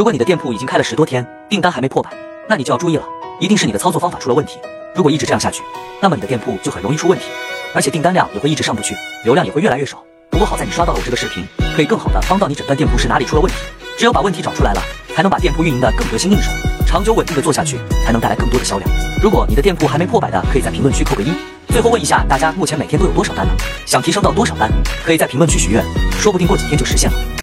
[0.00, 2.10] 如果你的店铺已经开了十多天订单还没破百
[2.48, 3.04] 那你就要注意了
[3.38, 4.58] 一定是你的操作方法出了问题。
[4.94, 5.62] 如果一直这样下去
[6.00, 7.26] 那么你的店铺就很容易出问题
[7.74, 11.44] 而且订单量也会一直上不去流量也会越来越少不过好在你刷到了我这个视频
[11.76, 13.58] 可以更好的帮到你诊断店铺是哪里出了问题。
[13.98, 14.80] 只有把问题找出来了
[15.14, 16.50] 才能把店铺运营的更得心应手
[16.86, 18.90] 长久稳定的做下去才能带来更多的销量。
[19.22, 21.30] 如果你的店铺还没破百的可以在评论区扣个一
[21.68, 23.52] 最后问一下大家目前每天都有多少单呢？
[23.84, 24.72] 想提升到多少单
[25.04, 27.18] 可以在评论区许愿说不定过几天就实现了。